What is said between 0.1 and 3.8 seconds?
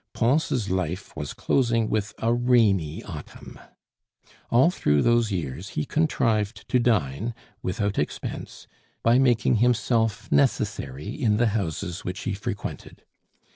Pons' life was closing with a rainy autumn.